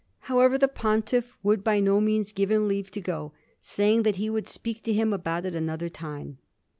However, 0.21 0.57
the 0.57 0.67
Pontiff 0.67 1.37
would 1.43 1.63
by 1.63 1.79
no 1.79 2.01
means 2.01 2.31
give 2.31 2.49
him 2.49 2.67
leave 2.67 2.89
to 2.89 3.01
go, 3.01 3.33
saying 3.61 4.01
that 4.01 4.15
he 4.15 4.31
would 4.31 4.47
speak 4.47 4.81
to 4.85 4.93
him 4.93 5.13
about 5.13 5.45
it 5.45 5.53
another 5.53 5.89
time. 5.89 6.39